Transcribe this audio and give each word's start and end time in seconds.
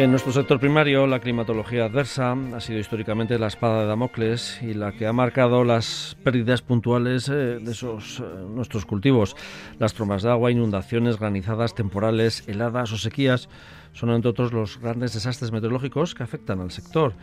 En 0.00 0.10
nuestro 0.10 0.32
sector 0.32 0.58
primario, 0.58 1.06
la 1.06 1.20
climatología 1.20 1.84
adversa 1.84 2.32
ha 2.32 2.60
sido 2.60 2.78
históricamente 2.78 3.38
la 3.38 3.48
espada 3.48 3.82
de 3.82 3.86
Damocles 3.86 4.58
y 4.62 4.72
la 4.72 4.92
que 4.92 5.06
ha 5.06 5.12
marcado 5.12 5.62
las 5.62 6.16
pérdidas 6.24 6.62
puntuales 6.62 7.28
eh, 7.28 7.58
de 7.60 7.70
eh, 7.70 8.24
nuestros 8.48 8.86
cultivos. 8.86 9.36
Las 9.78 9.92
trombas 9.92 10.22
de 10.22 10.30
agua, 10.30 10.50
inundaciones, 10.50 11.18
granizadas, 11.18 11.74
temporales, 11.74 12.48
heladas 12.48 12.92
o 12.92 12.96
sequías 12.96 13.50
son, 13.92 14.10
entre 14.10 14.30
otros, 14.30 14.52
los 14.52 14.78
grandes 14.78 15.12
desastres 15.14 15.52
meteorológicos 15.52 16.14
que 16.14 16.22
afectan 16.22 16.60
al 16.60 16.70
sector. 16.70 17.14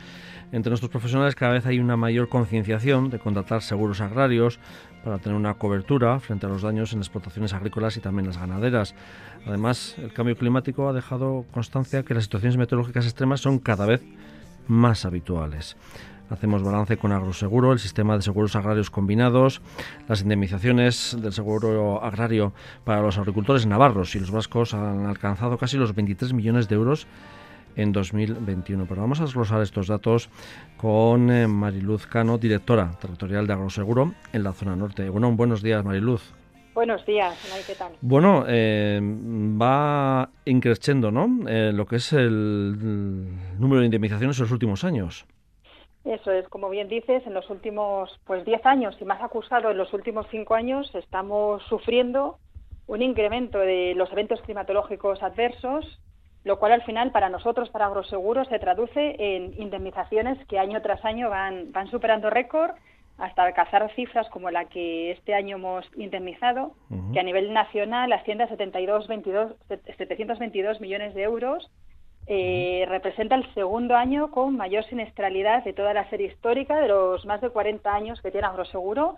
Entre 0.51 0.69
nuestros 0.69 0.91
profesionales 0.91 1.35
cada 1.35 1.53
vez 1.53 1.65
hay 1.65 1.79
una 1.79 1.97
mayor 1.97 2.29
concienciación 2.29 3.09
de 3.09 3.19
contratar 3.19 3.61
seguros 3.61 4.01
agrarios 4.01 4.59
para 5.03 5.17
tener 5.19 5.37
una 5.37 5.53
cobertura 5.55 6.19
frente 6.19 6.45
a 6.45 6.49
los 6.49 6.61
daños 6.61 6.93
en 6.93 6.99
explotaciones 6.99 7.53
agrícolas 7.53 7.97
y 7.97 8.01
también 8.01 8.27
las 8.27 8.37
ganaderas. 8.37 8.95
Además, 9.45 9.95
el 9.97 10.13
cambio 10.13 10.37
climático 10.37 10.89
ha 10.89 10.93
dejado 10.93 11.45
constancia 11.51 12.03
que 12.03 12.13
las 12.13 12.23
situaciones 12.23 12.57
meteorológicas 12.57 13.05
extremas 13.05 13.41
son 13.41 13.59
cada 13.59 13.85
vez 13.85 14.01
más 14.67 15.05
habituales. 15.05 15.77
Hacemos 16.29 16.61
balance 16.61 16.97
con 16.97 17.11
Agroseguro, 17.13 17.71
el 17.71 17.79
sistema 17.79 18.15
de 18.15 18.21
seguros 18.21 18.55
agrarios 18.55 18.89
combinados, 18.89 19.61
las 20.09 20.21
indemnizaciones 20.21 21.15
del 21.21 21.31
seguro 21.31 22.03
agrario 22.03 22.53
para 22.83 23.01
los 23.01 23.17
agricultores 23.17 23.65
navarros 23.65 24.13
y 24.15 24.19
los 24.19 24.31
vascos 24.31 24.73
han 24.73 25.05
alcanzado 25.05 25.57
casi 25.57 25.77
los 25.77 25.95
23 25.95 26.33
millones 26.33 26.67
de 26.67 26.75
euros 26.75 27.07
en 27.77 27.93
2021. 27.93 28.85
Pero 28.87 29.01
vamos 29.01 29.21
a 29.21 29.23
desglosar 29.23 29.61
estos 29.61 29.87
datos 29.87 30.29
con 30.75 31.31
eh, 31.31 31.47
Mariluz 31.47 32.07
Cano, 32.07 32.37
directora 32.37 32.91
territorial 32.99 33.47
de 33.47 33.53
Agroseguro 33.53 34.13
en 34.33 34.43
la 34.43 34.51
zona 34.51 34.75
norte. 34.75 35.09
Bueno, 35.09 35.31
buenos 35.31 35.61
días, 35.61 35.85
Mariluz. 35.85 36.33
Buenos 36.73 37.03
días, 37.07 37.35
¿qué 37.65 37.73
tal? 37.73 37.93
Bueno, 38.01 38.45
eh, 38.47 38.99
va 39.01 40.29
increciendo, 40.45 41.09
¿no? 41.09 41.47
Eh, 41.47 41.71
lo 41.73 41.87
que 41.87 41.95
es 41.95 42.13
el 42.13 42.77
número 43.57 43.79
de 43.79 43.85
indemnizaciones 43.85 44.37
en 44.37 44.43
los 44.43 44.51
últimos 44.51 44.83
años. 44.83 45.25
Eso 46.07 46.31
es, 46.31 46.47
como 46.47 46.69
bien 46.69 46.87
dices, 46.87 47.25
en 47.27 47.33
los 47.33 47.49
últimos 47.49 48.17
pues 48.25 48.45
10 48.45 48.65
años 48.65 48.97
y 49.01 49.05
más 49.05 49.21
acusado 49.21 49.71
en 49.71 49.77
los 49.77 49.93
últimos 49.93 50.25
5 50.31 50.55
años 50.55 50.89
estamos 50.95 51.61
sufriendo 51.63 52.37
un 52.87 53.01
incremento 53.01 53.59
de 53.59 53.93
los 53.95 54.11
eventos 54.11 54.41
climatológicos 54.41 55.21
adversos 55.21 55.99
lo 56.47 56.59
cual 56.59 56.71
al 56.71 56.83
final 56.83 57.11
para 57.11 57.29
nosotros, 57.29 57.69
para 57.69 57.87
Agroseguro, 57.87 58.45
se 58.45 58.57
traduce 58.57 59.15
en 59.19 59.53
indemnizaciones 59.61 60.37
que 60.47 60.57
año 60.57 60.81
tras 60.81 61.03
año 61.03 61.29
van, 61.29 61.73
van 61.73 61.91
superando 61.91 62.29
récord 62.29 62.71
hasta 63.17 63.43
alcanzar 63.43 63.91
cifras 63.95 64.29
como 64.29 64.49
la 64.49 64.65
que 64.65 65.11
este 65.11 65.33
año 65.33 65.57
hemos 65.57 65.85
indemnizado, 65.97 66.73
que 67.11 67.19
a 67.19 67.23
nivel 67.23 67.51
nacional 67.51 68.13
asciende 68.13 68.45
a 68.45 68.47
72, 68.47 69.07
22, 69.07 69.55
722 69.97 70.79
millones 70.79 71.13
de 71.15 71.23
euros, 71.23 71.69
eh, 72.27 72.85
representa 72.87 73.35
el 73.35 73.53
segundo 73.53 73.95
año 73.95 74.31
con 74.31 74.57
mayor 74.57 74.83
siniestralidad 74.85 75.63
de 75.63 75.73
toda 75.73 75.93
la 75.93 76.09
serie 76.09 76.27
histórica 76.27 76.79
de 76.79 76.89
los 76.89 77.25
más 77.25 77.41
de 77.41 77.49
40 77.49 77.93
años 77.93 78.21
que 78.21 78.31
tiene 78.31 78.47
Agroseguro 78.47 79.17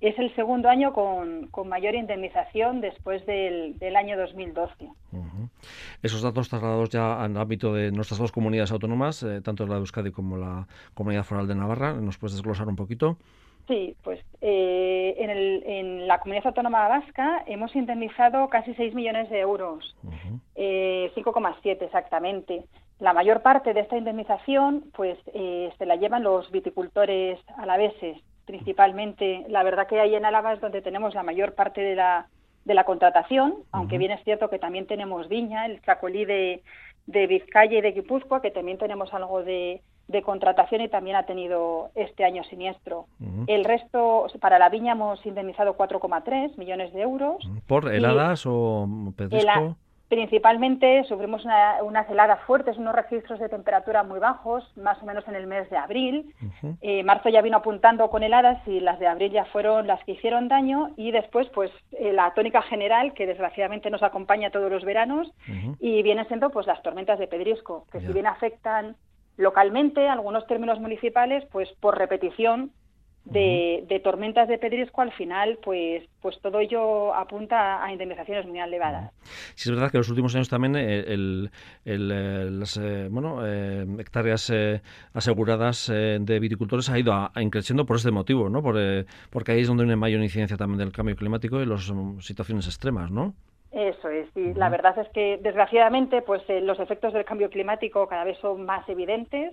es 0.00 0.18
el 0.18 0.34
segundo 0.34 0.68
año 0.68 0.92
con, 0.92 1.48
mayor 1.66 1.94
indemnización 1.94 2.80
después 2.80 3.24
del, 3.26 3.96
año 3.96 4.18
2012. 4.18 4.90
Esos 6.02 6.22
datos 6.22 6.48
trasladados 6.48 6.90
ya 6.90 7.22
al 7.22 7.36
ámbito 7.36 7.72
de 7.72 7.90
nuestras 7.92 8.18
dos 8.18 8.30
comunidades 8.30 8.72
autónomas, 8.72 9.22
eh, 9.22 9.40
tanto 9.40 9.66
la 9.66 9.74
de 9.74 9.80
Euskadi 9.80 10.10
como 10.10 10.36
la 10.36 10.66
Comunidad 10.94 11.24
Foral 11.24 11.48
de 11.48 11.54
Navarra, 11.54 11.94
¿nos 11.94 12.18
puedes 12.18 12.34
desglosar 12.34 12.68
un 12.68 12.76
poquito? 12.76 13.16
Sí, 13.68 13.96
pues 14.04 14.20
eh, 14.48 15.16
en, 15.66 16.06
la 16.06 16.20
comunidad 16.20 16.46
autónoma 16.46 16.86
vasca 16.86 17.42
hemos 17.48 17.74
indemnizado 17.74 18.48
casi 18.48 18.74
6 18.74 18.94
millones 18.94 19.28
de 19.28 19.40
euros, 19.40 19.96
5,7 20.54 21.56
eh, 21.64 21.78
exactamente. 21.80 22.62
La 23.00 23.12
mayor 23.12 23.42
parte 23.42 23.74
de 23.74 23.80
esta 23.80 23.96
indemnización 23.96 24.84
pues 24.94 25.18
se 25.24 25.84
la 25.86 25.96
llevan 25.96 26.22
los 26.22 26.48
viticultores 26.52 27.40
alaveses, 27.56 28.18
principalmente. 28.44 29.44
La 29.48 29.64
verdad 29.64 29.88
que 29.88 29.98
ahí 29.98 30.14
en 30.14 30.24
Álava 30.24 30.52
es 30.52 30.60
donde 30.60 30.80
tenemos 30.80 31.12
la 31.12 31.24
mayor 31.24 31.56
parte 31.56 31.80
de 31.80 31.96
la, 31.96 32.28
de 32.64 32.74
la 32.74 32.84
contratación, 32.84 33.56
aunque 33.72 33.98
bien 33.98 34.12
es 34.12 34.22
cierto 34.22 34.48
que 34.48 34.60
también 34.60 34.86
tenemos 34.86 35.28
Viña, 35.28 35.66
el 35.66 35.82
Chacolí 35.82 36.24
de, 36.24 36.62
de 37.06 37.26
Vizcaya 37.26 37.78
y 37.78 37.80
de 37.80 37.90
Guipúzcoa, 37.90 38.40
que 38.40 38.52
también 38.52 38.78
tenemos 38.78 39.12
algo 39.12 39.42
de, 39.42 39.82
de 40.08 40.22
contratación 40.22 40.80
y 40.82 40.88
también 40.88 41.16
ha 41.16 41.24
tenido 41.24 41.90
este 41.94 42.24
año 42.24 42.44
siniestro. 42.44 43.06
El 43.46 43.64
resto, 43.64 44.26
para 44.40 44.58
la 44.58 44.68
viña 44.68 44.92
hemos 44.92 45.24
indemnizado 45.26 45.76
4,3 45.76 46.56
millones 46.56 46.92
de 46.92 47.02
euros. 47.02 47.36
¿Por 47.66 47.92
heladas 47.92 48.44
o 48.46 48.88
pedesco? 49.16 49.76
Principalmente 50.08 51.02
sufrimos 51.04 51.44
unas 51.82 52.08
heladas 52.08 52.38
fuertes, 52.46 52.78
unos 52.78 52.94
registros 52.94 53.40
de 53.40 53.48
temperatura 53.48 54.04
muy 54.04 54.20
bajos, 54.20 54.64
más 54.76 55.02
o 55.02 55.06
menos 55.06 55.26
en 55.26 55.34
el 55.34 55.48
mes 55.48 55.68
de 55.68 55.76
abril. 55.76 56.32
Eh, 56.80 57.02
marzo 57.02 57.28
ya 57.28 57.42
vino 57.42 57.56
apuntando 57.56 58.08
con 58.08 58.22
heladas 58.22 58.64
y 58.68 58.78
las 58.78 59.00
de 59.00 59.08
abril 59.08 59.32
ya 59.32 59.46
fueron 59.46 59.88
las 59.88 60.02
que 60.04 60.12
hicieron 60.12 60.46
daño 60.46 60.90
y 60.96 61.10
después 61.10 61.48
pues 61.48 61.72
eh, 61.90 62.12
la 62.12 62.32
tónica 62.34 62.62
general 62.62 63.14
que 63.14 63.26
desgraciadamente 63.26 63.90
nos 63.90 64.04
acompaña 64.04 64.50
todos 64.50 64.70
los 64.70 64.84
veranos 64.84 65.28
y 65.80 66.02
vienen 66.04 66.28
siendo 66.28 66.50
pues 66.50 66.68
las 66.68 66.80
tormentas 66.82 67.18
de 67.18 67.26
pedrisco, 67.26 67.84
que 67.90 67.98
si 67.98 68.12
bien 68.12 68.26
afectan 68.26 68.94
localmente 69.36 70.08
algunos 70.08 70.46
términos 70.46 70.80
municipales, 70.80 71.44
pues 71.50 71.68
por 71.80 71.98
repetición 71.98 72.72
de, 73.26 74.00
tormentas 74.04 74.48
de 74.48 74.58
pedrisco, 74.58 75.00
al 75.02 75.12
final, 75.12 75.58
pues, 75.62 76.04
pues 76.20 76.38
todo 76.40 76.60
ello 76.60 77.14
apunta 77.14 77.82
a 77.84 77.92
indemnizaciones 77.92 78.46
muy 78.46 78.60
elevadas. 78.60 79.12
Sí, 79.54 79.68
es 79.68 79.74
verdad 79.74 79.90
que 79.90 79.96
en 79.96 80.00
los 80.00 80.08
últimos 80.10 80.34
años 80.34 80.48
también 80.48 80.76
eh, 80.76 81.00
el, 81.08 81.50
eh, 81.84 82.48
las 82.50 82.76
eh, 82.76 83.08
bueno, 83.10 83.44
hectáreas 83.98 84.52
aseguradas 85.12 85.88
de 85.88 86.38
viticultores 86.40 86.88
ha 86.88 86.98
ido 86.98 87.12
a, 87.12 87.32
increciendo 87.40 87.84
por 87.84 87.96
este 87.96 88.10
motivo, 88.10 88.48
¿no? 88.48 88.62
Por, 88.62 88.76
porque 89.30 89.52
ahí 89.52 89.60
es 89.60 89.68
donde 89.68 89.82
hay 89.82 89.88
una 89.88 89.96
mayor 89.96 90.22
incidencia 90.22 90.56
también 90.56 90.78
del 90.78 90.92
cambio 90.92 91.16
climático 91.16 91.60
y 91.60 91.66
las 91.66 91.90
mm, 91.90 92.20
situaciones 92.20 92.66
extremas, 92.66 93.10
¿no? 93.10 93.34
Eso 93.76 94.08
es, 94.08 94.26
y 94.34 94.54
la 94.54 94.70
verdad 94.70 94.98
es 94.98 95.08
que 95.10 95.38
desgraciadamente 95.42 96.22
pues 96.22 96.42
los 96.48 96.80
efectos 96.80 97.12
del 97.12 97.26
cambio 97.26 97.50
climático 97.50 98.08
cada 98.08 98.24
vez 98.24 98.38
son 98.38 98.64
más 98.64 98.88
evidentes. 98.88 99.52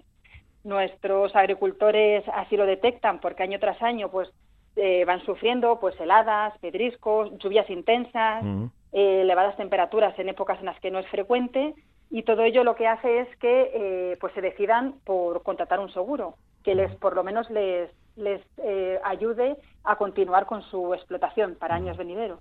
Nuestros 0.63 1.35
agricultores 1.35 2.23
así 2.33 2.56
lo 2.56 2.66
detectan 2.66 3.19
porque 3.19 3.44
año 3.44 3.59
tras 3.59 3.81
año 3.81 4.09
pues 4.09 4.29
eh, 4.78 5.03
van 5.03 5.25
sufriendo 5.25 5.78
pues 5.81 6.00
heladas, 6.00 6.57
pedriscos, 6.59 7.38
lluvias 7.38 7.69
intensas, 7.69 8.45
eh, 8.94 9.23
elevadas 9.23 9.57
temperaturas 9.57 10.17
en 10.17 10.29
épocas 10.29 10.57
en 10.59 10.67
las 10.67 10.79
que 10.79 10.89
no 10.89 11.00
es 11.00 11.07
frecuente 11.09 11.73
y 12.09 12.23
todo 12.23 12.44
ello 12.44 12.63
lo 12.63 12.78
que 12.78 12.88
hace 12.88 13.19
es 13.19 13.38
que 13.39 13.72
eh, 13.73 14.17
pues 14.22 14.31
se 14.35 14.39
decidan 14.39 14.94
por 15.03 15.44
contratar 15.44 15.81
un 15.81 15.91
seguro 15.91 16.35
que 16.63 16.75
les 16.75 16.95
por 16.95 17.13
lo 17.13 17.25
menos 17.25 17.50
les 17.50 17.91
les 18.16 18.41
eh, 18.57 19.00
ayude 19.03 19.57
a 19.84 19.96
continuar 19.97 20.46
con 20.46 20.62
su 20.62 20.94
explotación 20.94 21.56
para 21.56 21.75
años 21.75 21.97
venideros. 21.97 22.40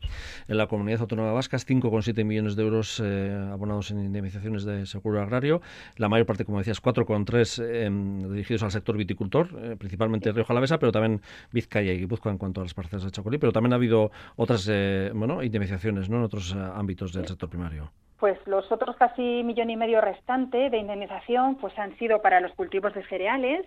En 0.49 0.56
la 0.56 0.66
comunidad 0.66 1.00
autónoma 1.00 1.33
vasca, 1.33 1.56
5,7 1.56 2.25
millones 2.25 2.56
de 2.56 2.62
euros 2.62 3.00
eh, 3.05 3.49
abonados 3.53 3.91
en 3.91 4.00
indemnizaciones 4.00 4.65
de 4.65 4.87
seguro 4.87 5.21
agrario. 5.21 5.60
La 5.97 6.09
mayor 6.09 6.27
parte, 6.27 6.44
como 6.44 6.59
decías, 6.59 6.83
4,3 6.83 7.62
eh, 7.65 8.28
dirigidos 8.31 8.62
al 8.62 8.71
sector 8.71 8.97
viticultor, 8.97 9.49
eh, 9.59 9.77
principalmente 9.77 10.31
Río 10.33 10.44
Jalavesa, 10.44 10.78
pero 10.78 10.93
también 10.93 11.21
Vizcaya 11.50 11.93
y 11.93 11.99
Guipúzcoa 11.99 12.33
en 12.33 12.39
cuanto 12.39 12.60
a 12.60 12.65
las 12.65 12.75
parcelas 12.75 13.04
de 13.04 13.10
Chacolí. 13.10 13.39
Pero 13.39 13.53
también 13.53 13.72
ha 13.72 13.77
habido 13.77 14.10
otras 14.37 14.71
bueno, 15.15 15.43
indemnizaciones 15.43 16.09
¿no? 16.09 16.19
en 16.19 16.22
otros 16.22 16.54
ámbitos 16.54 17.12
del 17.12 17.27
sector 17.27 17.49
primario. 17.49 17.91
Pues 18.21 18.39
los 18.47 18.71
otros 18.71 18.94
casi 18.97 19.43
millón 19.43 19.71
y 19.71 19.77
medio 19.77 20.00
restante 20.00 20.71
de 20.71 20.78
indemnización 20.78 21.56
pues 21.56 21.77
han 21.77 21.97
sido 21.99 22.22
para 22.22 22.41
los 22.41 22.53
cultivos 22.53 22.94
de 22.94 23.04
cereales, 23.09 23.66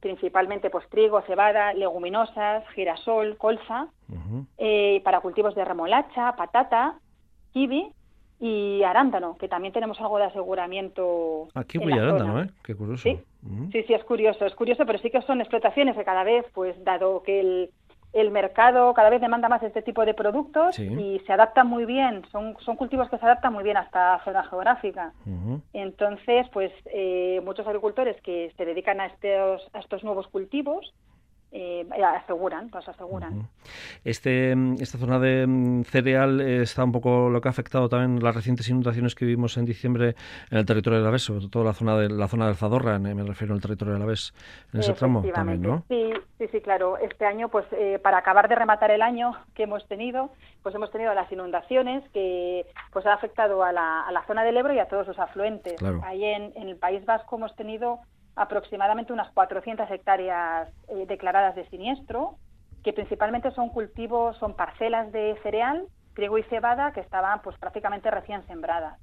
principalmente 0.00 0.70
pues 0.70 0.88
trigo, 0.88 1.20
cebada, 1.22 1.72
leguminosas, 1.74 2.64
girasol, 2.74 3.36
colza, 3.36 3.88
eh, 4.58 5.00
para 5.04 5.20
cultivos 5.20 5.54
de 5.54 5.64
remolacha, 5.64 6.34
patata, 6.36 6.98
kiwi 7.52 7.92
y 8.40 8.82
arándano, 8.82 9.36
que 9.36 9.48
también 9.48 9.72
tenemos 9.72 10.00
algo 10.00 10.18
de 10.18 10.24
aseguramiento. 10.24 11.48
Aquí 11.54 11.78
ah, 11.78 11.80
voy 11.82 11.92
arándano, 11.92 12.42
¿eh? 12.42 12.50
Qué 12.64 12.74
curioso. 12.74 13.02
¿Sí? 13.02 13.20
sí, 13.72 13.82
sí, 13.86 13.94
es 13.94 14.04
curioso, 14.04 14.46
es 14.46 14.54
curioso, 14.54 14.84
pero 14.86 14.98
sí 14.98 15.10
que 15.10 15.20
son 15.22 15.40
explotaciones 15.40 15.96
que 15.96 16.04
cada 16.04 16.24
vez, 16.24 16.46
pues 16.54 16.82
dado 16.82 17.22
que 17.22 17.40
el, 17.40 17.70
el 18.12 18.30
mercado 18.30 18.92
cada 18.94 19.10
vez 19.10 19.20
demanda 19.20 19.48
más 19.48 19.62
este 19.62 19.82
tipo 19.82 20.04
de 20.04 20.14
productos 20.14 20.78
y 20.78 21.20
se 21.26 21.32
adapta 21.32 21.64
muy 21.64 21.84
bien, 21.84 22.22
son, 22.32 22.56
son 22.64 22.76
cultivos 22.76 23.08
que 23.08 23.18
se 23.18 23.24
adaptan 23.24 23.52
muy 23.52 23.62
bien 23.62 23.76
a 23.76 23.82
esta 23.82 24.20
zona 24.24 24.44
geográfica. 24.44 25.12
Entonces, 25.72 26.46
pues 26.52 26.72
eh, 26.86 27.40
muchos 27.44 27.66
agricultores 27.66 28.20
que 28.22 28.52
se 28.56 28.64
dedican 28.64 29.00
a 29.00 29.06
estos, 29.06 29.68
a 29.72 29.78
estos 29.78 30.02
nuevos 30.02 30.26
cultivos, 30.28 30.92
eh, 31.52 31.86
aseguran, 32.04 32.70
nos 32.72 32.88
aseguran. 32.88 33.48
Este, 34.04 34.52
esta 34.80 34.98
zona 34.98 35.18
de 35.18 35.46
mm, 35.46 35.82
cereal 35.84 36.40
está 36.40 36.84
un 36.84 36.92
poco 36.92 37.28
lo 37.28 37.40
que 37.40 37.48
ha 37.48 37.50
afectado 37.50 37.88
también 37.88 38.22
las 38.22 38.34
recientes 38.34 38.68
inundaciones 38.68 39.14
que 39.14 39.24
vimos 39.24 39.56
en 39.56 39.64
diciembre 39.64 40.14
en 40.50 40.58
el 40.58 40.66
territorio 40.66 40.98
de 40.98 41.04
Alavés, 41.04 41.22
sobre 41.22 41.48
todo 41.48 41.64
la 41.64 41.72
zona 41.72 41.96
de 41.96 42.08
la 42.08 42.28
zona 42.28 42.46
del 42.46 42.56
Zadorra, 42.56 42.98
me 42.98 43.22
refiero 43.24 43.54
al 43.54 43.60
territorio 43.60 43.94
de 43.94 43.96
Alavés, 43.96 44.32
en 44.72 44.80
ese 44.80 44.92
tramo 44.94 45.22
también, 45.32 45.62
¿no? 45.62 45.84
Sí, 45.88 46.12
sí, 46.38 46.48
sí, 46.52 46.60
claro. 46.60 46.96
Este 46.98 47.26
año, 47.26 47.48
pues 47.48 47.66
eh, 47.72 47.98
para 48.02 48.18
acabar 48.18 48.48
de 48.48 48.54
rematar 48.54 48.90
el 48.90 49.02
año 49.02 49.32
que 49.54 49.64
hemos 49.64 49.86
tenido, 49.88 50.30
pues 50.62 50.74
hemos 50.74 50.90
tenido 50.90 51.14
las 51.14 51.30
inundaciones 51.32 52.08
que 52.12 52.66
pues 52.92 53.06
ha 53.06 53.14
afectado 53.14 53.62
a 53.62 53.72
la, 53.72 54.02
a 54.02 54.12
la 54.12 54.24
zona 54.26 54.44
del 54.44 54.56
Ebro 54.56 54.72
y 54.74 54.78
a 54.78 54.88
todos 54.88 55.06
sus 55.06 55.18
afluentes. 55.18 55.82
Ahí 56.02 56.24
en, 56.24 56.52
en 56.56 56.68
el 56.68 56.76
País 56.76 57.04
Vasco 57.04 57.36
hemos 57.36 57.54
tenido 57.56 58.00
aproximadamente 58.36 59.12
unas 59.12 59.30
400 59.32 59.90
hectáreas 59.90 60.68
eh, 60.88 61.04
declaradas 61.06 61.54
de 61.54 61.68
siniestro, 61.68 62.36
que 62.84 62.92
principalmente 62.92 63.50
son 63.52 63.68
cultivos, 63.68 64.36
son 64.38 64.54
parcelas 64.54 65.12
de 65.12 65.36
cereal, 65.42 65.86
trigo 66.14 66.38
y 66.38 66.42
cebada 66.44 66.92
que 66.92 67.00
estaban 67.00 67.42
pues 67.42 67.56
prácticamente 67.58 68.10
recién 68.10 68.46
sembradas. 68.46 68.98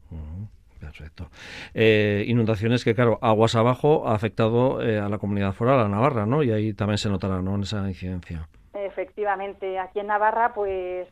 Perfecto. 0.79 1.29
Eh, 1.74 2.24
inundaciones 2.27 2.83
que, 2.83 2.94
claro, 2.94 3.18
aguas 3.21 3.56
abajo 3.56 4.07
ha 4.07 4.13
afectado 4.13 4.81
eh, 4.81 5.00
a 5.00 5.09
la 5.09 5.18
comunidad 5.18 5.53
foral, 5.53 5.80
a 5.80 5.89
Navarra, 5.89 6.25
¿no? 6.25 6.44
Y 6.44 6.51
ahí 6.51 6.73
también 6.73 7.00
se 7.00 7.09
notará, 7.09 7.41
¿no? 7.41 7.56
En 7.56 7.63
esa 7.63 7.88
incidencia. 7.88 8.47
Efectivamente, 8.73 9.80
aquí 9.80 10.00
en 10.00 10.07
Navarra, 10.07 10.53
pues 10.53 11.07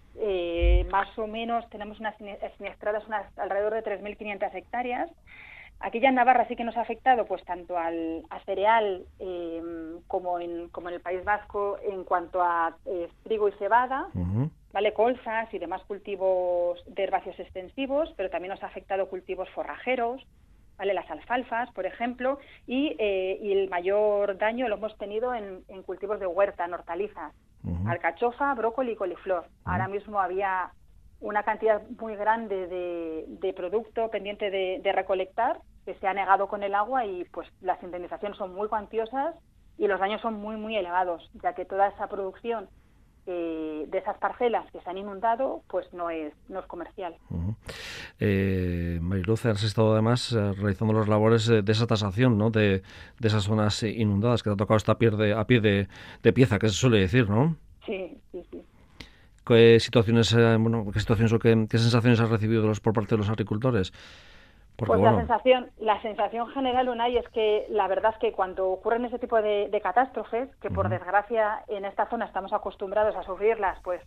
más 0.92 1.18
o 1.18 1.28
menos 1.28 1.68
tenemos 1.70 2.00
unas 2.00 2.16
siniestradas 2.58 3.06
unas 3.08 3.26
alrededor 3.38 3.74
de 3.74 3.84
3.500 3.84 4.56
hectáreas 4.56 5.10
Aquí 5.86 6.00
ya 6.00 6.10
en 6.10 6.16
Navarra 6.16 6.48
sí 6.48 6.56
que 6.56 6.64
nos 6.64 6.76
ha 6.78 6.82
afectado 6.82 7.28
pues 7.28 7.46
tanto 7.46 7.78
al 7.78 8.24
a 8.32 8.40
cereal 8.40 9.06
em, 9.20 10.02
como, 10.08 10.40
en, 10.40 10.68
como 10.70 10.90
en 10.90 10.96
el 10.96 11.02
País 11.02 11.24
Vasco 11.24 11.78
en 11.84 12.04
cuanto 12.04 12.42
a 12.42 12.76
eh, 12.88 13.08
trigo 13.24 13.48
y 13.50 13.52
cebada, 13.52 14.08
¿vale? 14.74 14.94
colzas 14.94 15.54
y 15.54 15.60
demás 15.60 15.84
cultivos 15.84 16.84
de 16.88 17.04
herbáceos 17.04 17.40
extensivos, 17.40 18.12
pero 18.18 18.32
también 18.32 18.50
nos 18.50 18.64
ha 18.64 18.66
afectado 18.66 19.08
cultivos 19.10 19.48
forrajeros, 19.52 20.26
¿vale? 20.76 20.96
las 20.96 21.08
alfalfas, 21.12 21.72
por 21.74 21.86
ejemplo, 21.86 22.40
y, 22.66 22.96
eh, 22.98 23.38
y 23.40 23.52
el 23.52 23.70
mayor 23.70 24.40
daño 24.40 24.68
lo 24.68 24.78
hemos 24.78 24.98
tenido 24.98 25.36
en, 25.36 25.66
en 25.68 25.84
cultivos 25.84 26.20
de 26.20 26.26
huerta, 26.26 26.66
en 26.66 26.74
hortalizas, 26.74 27.32
alcachofa, 27.86 28.56
brócoli 28.56 28.94
y 28.94 28.96
coliflor. 28.96 29.46
Ahora 29.66 29.88
mismo 29.88 30.20
había 30.20 30.72
una 31.20 31.44
cantidad 31.44 31.82
muy 32.00 32.16
grande 32.16 32.68
de, 32.68 33.26
de 33.28 33.54
producto 33.54 34.10
pendiente 34.10 34.50
de, 34.52 34.92
recolectar 34.92 35.60
que 35.86 35.96
se 35.96 36.08
ha 36.08 36.14
negado 36.14 36.48
con 36.48 36.64
el 36.64 36.76
agua 36.76 37.06
y 37.06 37.26
pues 37.26 37.48
las 37.62 37.82
indemnizaciones 37.84 38.38
son 38.38 38.54
muy 38.54 38.68
cuantiosas 38.68 39.36
y 39.78 39.88
los 39.88 40.00
daños 40.00 40.22
son 40.22 40.36
muy 40.36 40.56
muy 40.58 40.76
elevados 40.76 41.30
ya 41.44 41.54
que 41.54 41.66
toda 41.66 41.88
esa 41.88 42.08
producción 42.08 42.68
eh, 43.28 43.86
de 43.88 43.98
esas 43.98 44.18
parcelas 44.18 44.70
que 44.72 44.82
se 44.82 44.90
han 44.90 44.98
inundado 44.98 45.64
pues 45.68 45.92
no 45.94 46.10
es 46.10 46.34
no 46.50 46.60
es 46.60 46.66
comercial. 46.66 47.16
eh, 48.20 49.00
Mariluz, 49.02 49.46
has 49.46 49.64
estado 49.64 49.94
además 49.94 50.32
eh, 50.32 50.54
realizando 50.54 50.94
las 50.94 51.08
labores 51.08 51.48
de 51.48 51.72
esa 51.72 51.88
tasación 51.88 52.38
¿no? 52.38 52.50
de, 52.50 52.84
de, 53.20 53.28
esas 53.28 53.44
zonas 53.44 53.84
inundadas 53.84 54.44
que 54.44 54.50
te 54.50 54.54
ha 54.54 54.58
tocado 54.58 54.78
esta 54.78 54.94
a 54.94 54.98
pie 54.98 55.12
de, 55.12 55.34
a 55.34 55.46
pie 55.46 55.60
de, 55.60 55.88
de 56.22 56.34
pieza, 56.34 56.60
que 56.60 56.70
se 56.70 56.76
suele 56.76 57.00
decir, 57.00 57.30
¿no? 57.30 57.56
Sí, 57.86 58.18
sí, 58.32 58.44
sí 58.52 58.66
qué 59.46 59.80
situaciones, 59.80 60.34
eh, 60.34 60.58
bueno, 60.60 60.86
qué 60.92 61.00
situaciones 61.00 61.32
o 61.34 61.40
qué, 61.40 61.54
sensaciones 61.72 62.20
has 62.20 62.30
recibido 62.30 62.66
los, 62.66 62.80
por 62.80 62.94
parte 62.94 63.16
de 63.16 63.20
los 63.20 63.30
agricultores. 63.30 63.94
Pues 64.78 65.00
la 65.00 65.16
sensación, 65.16 65.72
la 65.78 66.02
sensación 66.02 66.48
general, 66.50 66.90
Unai, 66.90 67.18
es 67.18 67.28
que 67.30 67.66
la 67.70 67.88
verdad 67.88 68.14
es 68.14 68.20
que 68.20 68.34
cuando 68.34 68.70
ocurren 68.70 69.06
ese 69.06 69.20
tipo 69.20 69.42
de, 69.42 69.80
catástrofes, 69.82 70.54
que 70.58 70.70
por 70.70 70.90
desgracia 70.90 71.64
en 71.68 71.86
esta 71.86 72.10
zona 72.10 72.26
estamos 72.26 72.52
acostumbrados 72.52 73.16
a 73.16 73.24
sufrirlas, 73.24 73.80
pues, 73.84 74.02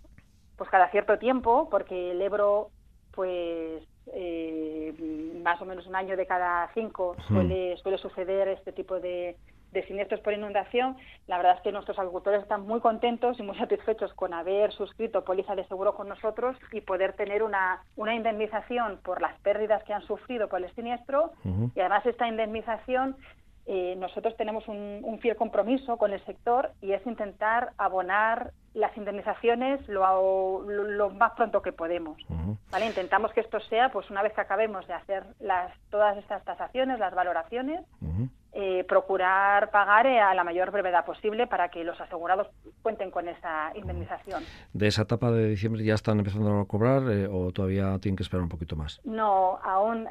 pues 0.56 0.68
cada 0.68 0.90
cierto 0.90 1.18
tiempo, 1.18 1.68
porque 1.70 2.10
el 2.10 2.20
Ebro, 2.20 2.68
pues 3.12 3.82
eh, 4.12 4.94
más 5.42 5.60
o 5.62 5.64
menos 5.64 5.86
un 5.86 5.96
año 5.96 6.16
de 6.16 6.26
cada 6.26 6.68
cinco 6.74 7.16
suele, 7.28 7.76
suele 7.78 7.98
suceder 7.98 8.48
este 8.48 8.72
tipo 8.72 9.00
de, 9.00 9.36
de 9.72 9.86
siniestros 9.86 10.20
por 10.20 10.32
inundación, 10.32 10.96
la 11.26 11.36
verdad 11.36 11.56
es 11.56 11.62
que 11.62 11.72
nuestros 11.72 11.98
agricultores 11.98 12.42
están 12.42 12.62
muy 12.66 12.80
contentos 12.80 13.38
y 13.38 13.42
muy 13.42 13.56
satisfechos 13.58 14.12
con 14.14 14.34
haber 14.34 14.72
suscrito 14.72 15.24
póliza 15.24 15.54
de 15.54 15.64
seguro 15.66 15.94
con 15.94 16.08
nosotros 16.08 16.56
y 16.72 16.80
poder 16.80 17.12
tener 17.14 17.42
una, 17.42 17.82
una 17.96 18.14
indemnización 18.14 18.98
por 19.02 19.20
las 19.20 19.38
pérdidas 19.40 19.82
que 19.84 19.92
han 19.92 20.02
sufrido 20.02 20.48
por 20.48 20.62
el 20.62 20.74
siniestro 20.74 21.32
y 21.74 21.80
además 21.80 22.04
esta 22.06 22.28
indemnización 22.28 23.16
eh, 23.70 23.96
nosotros 23.96 24.34
tenemos 24.38 24.66
un, 24.66 25.18
fiel 25.20 25.36
compromiso 25.36 25.98
con 25.98 26.14
el 26.14 26.24
sector 26.24 26.70
y 26.80 26.92
es 26.92 27.06
intentar 27.06 27.72
abonar 27.76 28.52
las 28.72 28.96
indemnizaciones 28.96 29.86
lo, 29.88 30.62
lo, 30.62 31.10
más 31.10 31.32
pronto 31.32 31.60
que 31.60 31.72
podemos. 31.72 32.16
¿vale? 32.70 32.86
Intentamos 32.86 33.30
que 33.32 33.40
esto 33.40 33.60
sea, 33.60 33.90
pues 33.90 34.08
una 34.08 34.22
vez 34.22 34.32
que 34.32 34.40
acabemos 34.40 34.86
de 34.86 34.94
hacer 34.94 35.24
las, 35.38 35.70
todas 35.90 36.16
estas 36.16 36.42
tasaciones, 36.44 36.98
las 36.98 37.14
valoraciones, 37.14 37.82
eh, 38.60 38.82
procurar 38.82 39.70
pagar 39.70 40.04
eh, 40.08 40.18
a 40.18 40.34
la 40.34 40.42
mayor 40.42 40.72
brevedad 40.72 41.04
posible 41.04 41.46
para 41.46 41.68
que 41.68 41.84
los 41.84 42.00
asegurados 42.00 42.48
cuenten 42.82 43.12
con 43.12 43.28
esa 43.28 43.70
indemnización. 43.76 44.42
¿De 44.72 44.88
esa 44.88 45.02
etapa 45.02 45.30
de 45.30 45.50
diciembre 45.50 45.84
ya 45.84 45.94
están 45.94 46.18
empezando 46.18 46.58
a 46.58 46.66
cobrar 46.66 47.02
eh, 47.08 47.28
o 47.30 47.52
todavía 47.52 48.00
tienen 48.00 48.16
que 48.16 48.24
esperar 48.24 48.42
un 48.42 48.48
poquito 48.48 48.74
más? 48.74 49.00
No, 49.04 49.60
aún 49.62 50.08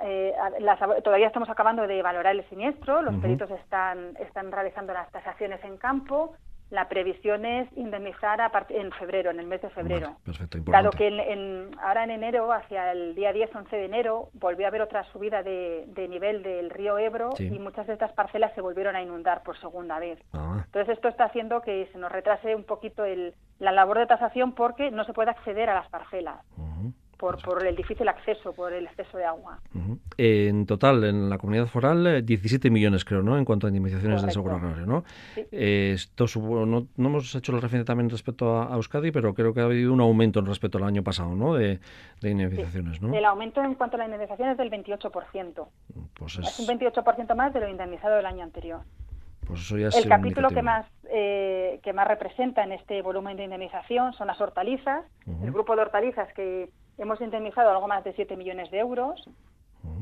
todavía 1.04 1.28
estamos 1.28 1.50
acabando 1.50 1.86
de 1.88 2.02
valorar 2.02 2.38
el 2.38 2.48
siniestro, 2.48 3.02
los 3.02 3.16
peritos 3.16 3.52
están, 3.52 4.16
están 4.18 4.50
realizando 4.50 4.94
las 4.94 5.12
tasaciones 5.12 5.62
en 5.66 5.76
campo 5.76 6.34
la 6.70 6.90
previsión 6.90 7.46
es 7.46 7.70
indemnizar 7.78 8.42
a 8.42 8.52
en 8.70 8.92
febrero, 8.92 9.32
en 9.32 9.40
el 9.40 9.48
mes 9.48 9.62
de 9.62 9.70
febrero. 9.70 10.18
perfecto, 10.26 10.60
Dado 10.66 10.92
que 10.92 11.08
en, 11.08 11.72
ahora 11.82 12.04
en 12.04 12.12
enero, 12.12 12.52
hacia 12.52 12.92
el 12.92 13.16
día 13.16 13.32
10, 13.32 13.56
11 13.56 13.76
de 13.76 13.86
enero, 13.86 14.30
volvió 14.34 14.66
a 14.66 14.70
haber 14.70 14.82
otra 14.82 15.04
subida 15.12 15.44
de, 15.44 16.08
nivel 16.10 16.44
del 16.44 16.70
río 16.70 16.98
Ebro 16.98 17.32
y 17.40 17.60
muchas 17.60 17.88
de 17.88 17.94
estas 17.94 18.12
parcelas 18.14 18.54
se 18.54 18.62
volvieron 18.62 18.96
a 18.96 19.02
inundar 19.02 19.44
por 19.44 19.58
segunda 19.60 20.00
vez. 20.00 20.20
Ah. 20.34 20.64
Entonces 20.66 20.96
esto 20.96 21.08
está 21.08 21.26
haciendo 21.26 21.62
que 21.62 21.88
se 21.92 21.98
nos 21.98 22.12
retrase 22.12 22.56
un 22.56 22.64
poquito 22.64 23.06
el, 23.06 23.34
la 23.60 23.72
labor 23.72 24.00
de 24.00 24.08
tasación 24.08 24.54
porque 24.54 24.92
no 24.92 25.06
se 25.06 25.14
puede 25.14 25.32
acceder 25.32 25.70
a 25.70 25.76
las 25.76 25.90
parcelas 25.90 26.44
por, 27.18 27.42
por 27.42 27.66
el 27.66 27.76
difícil 27.76 28.08
acceso, 28.08 28.54
por 28.54 28.72
el 28.74 28.86
exceso 28.86 29.18
de 29.18 29.26
agua. 29.26 29.60
En 30.18 30.66
total, 30.66 31.04
en 31.04 31.30
la 31.30 31.38
comunidad 31.38 31.68
foral, 31.68 32.26
17 32.26 32.68
eh, 32.68 32.72
millones, 32.72 33.04
creo, 33.04 33.24
¿no? 33.24 33.38
En 33.38 33.46
cuanto 33.46 33.68
a 33.68 33.70
indemnizaciones 33.70 34.22
de 34.22 34.32
seguro 34.32 34.56
agrario, 34.56 34.86
¿no? 34.86 35.04
Eh, 35.36 35.92
esto 35.96 36.26
no, 36.38 36.88
no, 36.96 37.08
hemos 37.08 37.34
hecho 37.36 37.52
la 37.52 37.60
referencia 37.60 37.86
también 37.86 38.10
respecto 38.10 38.62
a, 38.62 38.76
Euskadi, 38.76 39.12
pero 39.12 39.34
creo 39.34 39.54
que 39.54 39.62
ha 39.62 39.66
habido 39.66 39.94
un 39.94 40.02
aumento 40.02 40.42
respecto 40.42 40.78
al 40.78 40.84
año 40.84 41.04
pasado, 41.04 41.36
¿no? 41.36 41.56
De, 41.56 41.80
indemnizaciones, 42.22 43.02
¿no? 43.02 43.14
El 43.14 43.26
aumento 43.26 43.62
en 43.62 43.76
cuanto 43.76 43.96
a 43.96 44.00
la 44.00 44.06
indemnización 44.06 44.50
es 44.50 44.58
del 44.58 44.70
28%. 44.70 45.68
Pues 46.14 46.38
es... 46.38 46.60
un 46.60 46.68
28% 46.68 47.36
más 47.36 47.54
de 47.54 47.60
lo 47.60 47.70
indemnizado 47.70 48.18
el 48.20 48.26
año 48.26 48.44
anterior. 48.44 48.82
Pues 49.48 49.62
eso 49.62 49.78
ya 49.78 49.88
el 49.88 50.10
capítulo 50.10 50.50
que 50.50 50.62
más 50.62 50.86
eh, 51.10 51.80
que 51.84 51.94
más 51.94 52.08
representa 52.08 52.64
en 52.64 52.74
este 52.74 53.02
volumen 53.02 53.38
de 53.38 53.46
indemnización 53.46 54.12
son 54.14 54.28
las 54.28 54.42
hortalizas, 54.42 55.06
el 55.26 55.52
grupo 55.52 55.76
de 55.76 55.84
hortalizas 55.84 56.32
que 56.34 56.70
Hemos 56.98 57.22
indemnizado 57.22 57.70
algo 57.70 57.88
más 57.88 58.04
de 58.04 58.14
7 58.14 58.36
millones 58.36 58.72
de 58.72 58.80
euros, 58.80 59.24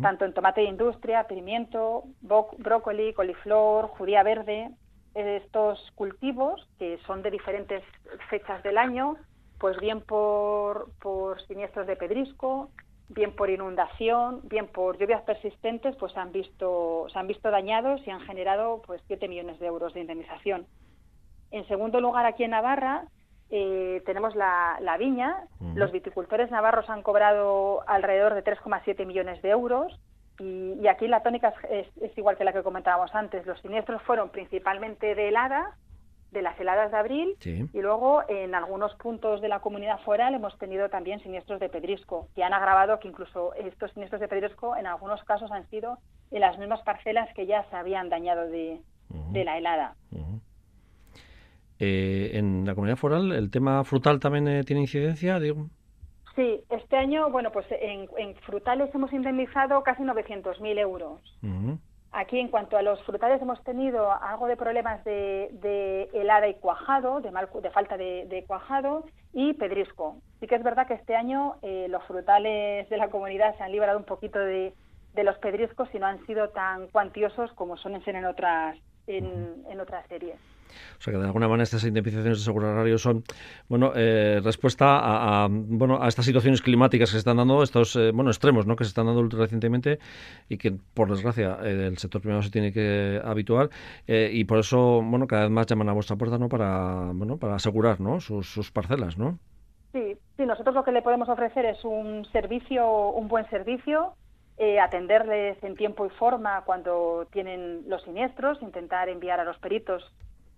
tanto 0.02 0.26
en 0.26 0.34
tomate 0.34 0.62
de 0.62 0.68
industria, 0.68 1.28
pimiento, 1.28 2.04
brócoli, 2.22 3.14
coliflor, 3.14 3.88
judía 3.90 4.24
verde. 4.24 4.72
Estos 5.14 5.92
cultivos, 5.96 6.68
que 6.78 6.98
son 7.06 7.22
de 7.22 7.32
diferentes 7.32 7.84
fechas 8.30 8.62
del 8.64 8.78
año, 8.78 9.16
pues 9.60 9.78
bien 9.80 10.02
por, 10.02 10.92
por 11.02 11.42
siniestros 11.48 11.88
de 11.88 11.96
pedrisco, 11.96 12.70
bien 13.10 13.34
por 13.36 13.50
inundación, 13.50 14.42
bien 14.44 14.68
por 14.68 14.98
lluvias 14.98 15.22
persistentes, 15.24 15.96
pues 15.98 16.16
han 16.18 16.32
visto, 16.32 17.08
se 17.12 17.20
han 17.20 17.28
visto 17.28 17.52
dañados 17.52 18.06
y 18.06 18.10
han 18.10 18.22
generado 18.22 18.82
pues 18.86 19.02
7 19.08 19.28
millones 19.28 19.60
de 19.60 19.68
euros 19.68 19.94
de 19.94 20.02
indemnización. 20.02 20.66
En 21.52 21.68
segundo 21.68 22.02
lugar, 22.02 22.26
aquí 22.26 22.44
en 22.44 22.52
Navarra, 22.52 23.06
eh, 23.50 24.02
tenemos 24.06 24.36
la, 24.36 24.96
viña. 24.98 25.48
Los 25.76 25.92
viticultores 25.92 26.52
navarros 26.52 26.90
han 26.90 27.04
cobrado 27.04 27.88
alrededor 27.88 28.34
de 28.34 28.44
3,7 28.44 29.06
millones 29.06 29.42
de 29.42 29.50
euros. 29.50 30.00
Y, 30.40 30.88
aquí 30.88 31.08
la 31.08 31.24
tónica 31.24 31.54
es, 31.70 31.88
igual 32.18 32.38
que 32.38 32.44
la 32.44 32.54
que 32.54 32.64
comentábamos 32.64 33.14
antes. 33.14 33.46
Los 33.46 33.60
siniestros 33.62 34.02
fueron 34.04 34.30
principalmente 34.30 35.16
de 35.16 35.30
helada, 35.30 35.76
de 36.32 36.42
las 36.42 36.60
heladas 36.60 36.92
de 36.92 36.98
abril, 36.98 37.38
y 37.46 37.82
luego 37.82 38.24
en 38.28 38.56
algunos 38.56 38.94
puntos 38.96 39.40
de 39.40 39.48
la 39.48 39.60
comunidad 39.60 40.00
foral 40.02 40.34
hemos 40.34 40.58
tenido 40.58 40.90
también 40.90 41.22
siniestros 41.22 41.62
de 41.62 41.70
pedrisco, 41.70 42.28
que 42.36 42.44
han 42.44 42.54
agravado 42.54 43.00
que 43.00 43.08
incluso 43.08 43.54
estos 43.54 43.92
siniestros 43.94 44.20
de 44.20 44.28
pedrisco 44.28 44.76
en 44.76 44.86
algunos 44.86 45.24
casos 45.24 45.50
han 45.52 45.70
sido 45.70 45.98
en 46.32 46.42
las 46.42 46.58
mismas 46.58 46.82
parcelas 46.82 47.34
que 47.34 47.46
ya 47.46 47.64
se 47.70 47.76
habían 47.78 48.10
dañado 48.10 48.50
de, 48.50 48.82
la 49.32 49.58
helada. 49.58 49.96
Eh, 51.80 52.32
en 52.34 52.66
la 52.66 52.74
comunidad 52.74 52.98
foral, 52.98 53.32
¿el 53.32 53.52
tema 53.52 53.84
frutal 53.84 54.20
también 54.20 54.48
eh, 54.48 54.64
tiene 54.64 54.82
incidencia? 54.82 55.40
Digo? 55.40 55.68
Sí, 56.36 56.62
este 56.70 56.98
año, 56.98 57.30
bueno, 57.30 57.52
pues 57.52 57.66
en, 57.70 58.08
frutales 58.46 58.94
hemos 58.94 59.12
indemnizado 59.14 59.82
casi 59.84 60.04
900.000 60.04 60.80
euros. 60.80 61.22
Aquí, 62.12 62.40
en 62.40 62.48
cuanto 62.48 62.78
a 62.78 62.82
los 62.82 63.02
frutales, 63.04 63.42
hemos 63.42 63.62
tenido 63.64 64.12
algo 64.12 64.48
de 64.48 64.56
problemas 64.56 65.04
de, 65.04 66.10
helada 66.14 66.48
y 66.48 66.56
cuajado, 66.56 67.20
de, 67.20 67.30
de 67.30 67.70
falta 67.72 67.98
de, 67.98 68.44
cuajado 68.48 69.06
y 69.34 69.54
pedrisco. 69.54 70.18
Sí 70.40 70.48
que 70.48 70.56
es 70.56 70.64
verdad 70.64 70.88
que 70.88 70.94
este 70.94 71.16
año 71.16 71.56
eh, 71.62 71.88
los 71.90 72.04
frutales 72.04 72.90
de 72.90 72.98
la 72.98 73.10
comunidad 73.10 73.56
se 73.58 73.64
han 73.64 73.72
librado 73.72 73.98
un 73.98 74.06
poquito 74.06 74.40
de, 74.40 74.74
los 75.24 75.38
pedriscos 75.38 75.88
y 75.94 76.00
no 76.00 76.08
han 76.08 76.26
sido 76.26 76.50
tan 76.50 76.88
cuantiosos 76.88 77.52
como 77.54 77.78
suelen 77.78 78.04
ser 78.04 78.16
en 78.16 78.26
otras, 78.26 78.78
en 79.08 79.80
otras 79.80 80.06
series. 80.08 80.38
O 80.98 81.02
sea 81.02 81.14
que 81.14 81.20
de 81.20 81.26
alguna 81.26 81.48
manera 81.48 81.64
estas 81.64 81.84
indemnizaciones 81.84 82.40
de 82.40 82.44
seguro 82.44 82.70
agrario 82.70 82.98
son 82.98 83.24
bueno 83.68 83.92
eh, 83.96 84.42
respuesta 84.44 85.00
a, 85.44 85.48
bueno 85.50 86.02
a 86.02 86.08
estas 86.08 86.26
situaciones 86.26 86.62
climáticas 86.62 87.10
que 87.10 87.14
se 87.14 87.18
están 87.20 87.38
dando, 87.38 87.64
estos 87.64 87.96
eh, 87.96 88.12
bueno 88.12 88.30
extremos 88.30 88.66
¿no? 88.66 88.76
que 88.76 88.84
se 88.84 88.90
están 88.90 89.08
dando 89.08 89.24
recientemente 89.38 90.00
y 90.50 90.58
que 90.58 90.76
por 90.94 91.10
desgracia 91.10 91.58
eh, 91.64 91.88
el 91.88 91.98
sector 91.98 92.22
primero 92.22 92.42
se 92.42 92.50
tiene 92.50 92.72
que 92.72 93.22
habituar 93.24 93.70
y 94.08 94.44
por 94.46 94.60
eso 94.60 95.02
bueno 95.04 95.28
cada 95.28 95.44
vez 95.44 95.52
más 95.52 95.68
llaman 95.68 95.90
a 95.90 95.94
vuestra 95.94 96.16
puerta 96.16 96.38
no 96.38 96.50
para 96.50 97.12
bueno 97.14 97.38
para 97.38 97.56
asegurar 97.56 98.00
¿no? 98.00 98.20
sus, 98.20 98.48
sus 98.48 98.72
parcelas, 98.72 99.18
¿no? 99.18 99.40
Sí, 99.94 100.18
sí, 100.36 100.46
nosotros 100.46 100.76
lo 100.76 100.84
que 100.84 100.92
le 100.92 101.02
podemos 101.02 101.30
ofrecer 101.30 101.66
es 101.66 101.84
un 101.86 102.26
servicio, 102.26 103.10
un 103.12 103.30
buen 103.30 103.50
servicio, 103.50 104.14
atenderles 104.82 105.62
en 105.64 105.76
tiempo 105.76 106.06
y 106.06 106.10
forma 106.10 106.64
cuando 106.66 107.28
tienen 107.32 107.84
los 107.88 108.04
siniestros, 108.04 108.62
intentar 108.62 109.08
enviar 109.08 109.40
a 109.40 109.46
los 109.46 109.58
peritos 109.60 110.04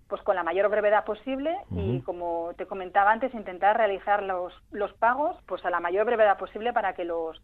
pues 0.07 0.21
con 0.21 0.35
la 0.35 0.43
mayor 0.43 0.69
brevedad 0.69 1.05
posible 1.05 1.55
y 1.71 2.01
como 2.01 2.51
te 2.57 2.65
comentaba 2.65 3.11
antes 3.11 3.33
intentar 3.33 3.77
realizar 3.77 4.23
los, 4.23 4.53
los 4.71 4.93
pagos 4.93 5.37
pues 5.45 5.63
a 5.65 5.69
la 5.69 5.79
mayor 5.79 6.05
brevedad 6.05 6.37
posible 6.37 6.73
para 6.73 6.93
que 6.93 7.03
los 7.03 7.41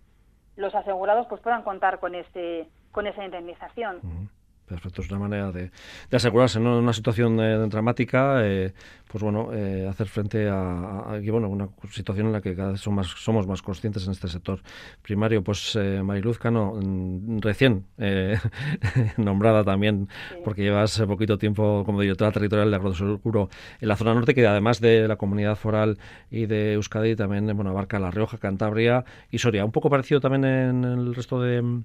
los 0.56 0.74
asegurados 0.76 1.26
pues 1.28 1.42
puedan 1.42 1.64
contar 1.64 2.00
con 2.00 2.16
ese 2.16 2.70
con 2.92 3.08
esa 3.08 3.26
indemnización. 3.26 4.30
Perfecto, 4.66 5.02
es 5.02 5.10
una 5.10 5.20
manera 5.20 5.52
de, 5.52 5.72
asegurarse 6.12 6.58
en 6.58 6.68
una 6.68 6.94
situación 6.94 7.38
eh, 7.42 7.68
dramática, 7.68 8.46
eh, 8.46 8.74
pues 9.10 9.22
bueno, 9.22 9.50
eh, 9.54 9.86
hacer 9.90 10.08
frente 10.08 10.48
a, 10.50 11.20
bueno, 11.30 11.50
una 11.50 11.70
situación 11.92 12.28
en 12.28 12.34
la 12.34 12.42
que 12.42 12.56
cada 12.56 12.72
vez 12.72 12.80
somos 12.80 13.08
más, 13.08 13.24
somos 13.24 13.46
más 13.46 13.62
conscientes 13.62 14.06
en 14.06 14.14
este 14.14 14.30
sector 14.30 14.62
primario. 15.02 15.44
Pues 15.44 15.78
Mariluz 16.02 16.40
Cano, 16.40 16.76
mm, 16.82 17.40
recién 17.40 17.86
nombrada 19.18 19.66
también, 19.66 20.08
porque 20.46 20.64
llevas 20.64 21.00
poquito 21.02 21.38
tiempo 21.38 21.84
como 21.86 22.00
directora 22.00 22.32
territorial 22.32 22.70
de 22.72 22.78
Agroseguro 22.78 23.50
en 23.82 23.88
la 23.88 23.98
zona 23.98 24.14
norte, 24.14 24.34
que 24.34 24.48
además 24.48 24.80
de 24.80 25.08
la 25.10 25.18
comunidad 25.18 25.58
foral 25.58 26.00
y 26.32 26.46
de 26.46 26.74
Euskadi, 26.74 27.16
también 27.18 27.46
bueno, 27.56 27.72
abarca 27.72 28.00
La 28.00 28.12
Rioja, 28.12 28.38
Cantabria 28.38 29.04
y 29.30 29.40
Soria. 29.40 29.66
¿Un 29.66 29.74
poco 29.74 29.90
parecido 29.90 30.22
también 30.22 30.46
en 30.46 30.84
el 30.86 31.14
resto 31.14 31.42
de, 31.42 31.82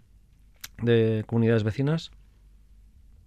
de 0.82 1.25
comunidades 1.26 1.64
vecinas? 1.64 2.12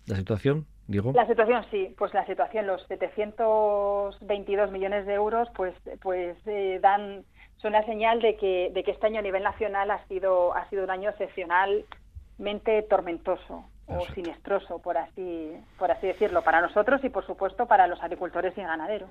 ¿La 0.05 0.15
situación, 0.15 0.65
digo? 0.88 1.12
La 1.13 1.27
situación, 1.27 1.65
sí. 1.72 1.93
Pues 1.98 2.13
la 2.13 2.25
situación, 2.25 2.67
los 2.67 2.86
722 2.88 4.72
millones 4.72 5.05
de 5.05 5.13
euros, 5.13 5.48
pues, 5.55 5.74
pues 6.01 6.38
eh, 6.46 6.79
dan 6.81 7.24
son 7.62 7.75
una 7.75 7.86
señal 7.86 8.22
de 8.22 8.36
que, 8.38 8.72
de 8.74 8.84
que 8.84 8.91
este 8.91 9.05
año 9.05 9.20
a 9.20 9.22
nivel 9.22 9.43
nacional 9.43 9.91
ha 9.91 10.03
sido, 10.08 10.55
ha 10.55 10.67
sido 10.70 10.84
un 10.84 10.89
año 10.89 11.12
excepcionalmente 11.12 12.81
tormentoso 12.89 13.65
o 13.86 14.05
sinestroso, 14.13 14.79
por 14.79 14.98
así, 14.98 15.51
por 15.77 15.91
así 15.91 16.08
decirlo, 16.08 16.43
para 16.43 16.62
nosotros 16.62 17.03
y, 17.03 17.10
por 17.10 17.25
supuesto, 17.25 17.67
para 17.67 17.88
los 17.88 18.01
agricultores 18.01 18.58
y 18.58 18.62
ganaderos. 18.62 19.10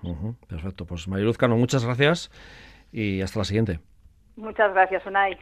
Perfecto. 0.49 0.87
Pues 0.87 1.07
Mariluz 1.07 1.37
Cano, 1.37 1.57
muchas 1.57 1.85
gracias 1.85 2.31
y 2.93 3.21
hasta 3.21 3.41
la 3.41 3.45
siguiente. 3.45 3.81
Muchas 4.37 4.73
gracias, 4.73 5.05
Unai. 5.07 5.39